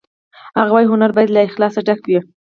[0.59, 2.19] هغه وایی هنر باید له اخلاصه ډک وي